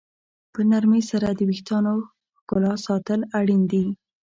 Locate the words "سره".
1.11-1.27